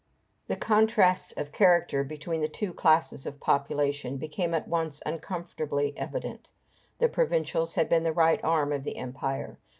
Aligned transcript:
The 0.47 0.55
contrast 0.55 1.35
of 1.37 1.51
character 1.51 2.03
between 2.03 2.43
two 2.51 2.73
classes 2.73 3.27
of 3.27 3.39
population, 3.39 4.17
became 4.17 4.55
at 4.55 4.67
once 4.67 4.99
uncomfortably 5.05 5.95
evident. 5.95 6.49
The 6.97 7.07
provincials 7.07 7.75
had 7.75 7.87
been 7.87 8.01
the 8.01 8.11
right 8.11 8.43
arm 8.43 8.73
of 8.73 8.83
the 8.83 8.97
Empire. 8.97 9.59